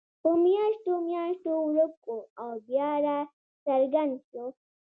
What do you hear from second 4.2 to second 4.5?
شو.